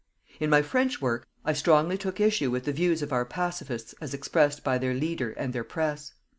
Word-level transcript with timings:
In 0.39 0.49
my 0.49 0.63
French 0.63 0.99
work, 0.99 1.27
I 1.45 1.53
strongly 1.53 1.95
took 1.95 2.19
issue 2.19 2.49
with 2.49 2.63
the 2.63 2.71
views 2.73 3.03
of 3.03 3.13
our 3.13 3.23
pacifists 3.23 3.93
as 4.01 4.15
expressed 4.15 4.63
by 4.63 4.79
their 4.79 4.95
leader 4.95 5.29
and 5.33 5.53
their 5.53 5.63
press. 5.63 6.13